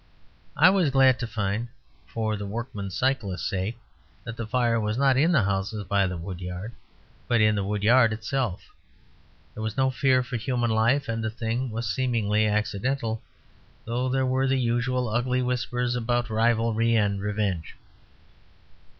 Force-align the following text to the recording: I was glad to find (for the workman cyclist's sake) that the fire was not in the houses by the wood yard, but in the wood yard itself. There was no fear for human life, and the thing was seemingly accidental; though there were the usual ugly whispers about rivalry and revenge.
I 0.57 0.71
was 0.71 0.89
glad 0.89 1.19
to 1.19 1.27
find 1.27 1.67
(for 2.07 2.35
the 2.35 2.47
workman 2.47 2.89
cyclist's 2.89 3.47
sake) 3.47 3.77
that 4.23 4.35
the 4.35 4.47
fire 4.47 4.79
was 4.79 4.97
not 4.97 5.15
in 5.15 5.31
the 5.31 5.43
houses 5.43 5.83
by 5.83 6.07
the 6.07 6.17
wood 6.17 6.41
yard, 6.41 6.71
but 7.27 7.39
in 7.39 7.53
the 7.53 7.63
wood 7.63 7.83
yard 7.83 8.11
itself. 8.11 8.73
There 9.53 9.61
was 9.61 9.77
no 9.77 9.91
fear 9.91 10.23
for 10.23 10.37
human 10.37 10.71
life, 10.71 11.07
and 11.07 11.23
the 11.23 11.29
thing 11.29 11.69
was 11.69 11.85
seemingly 11.87 12.47
accidental; 12.47 13.21
though 13.85 14.09
there 14.09 14.25
were 14.25 14.47
the 14.47 14.57
usual 14.59 15.07
ugly 15.07 15.43
whispers 15.43 15.95
about 15.95 16.31
rivalry 16.31 16.95
and 16.95 17.21
revenge. 17.21 17.77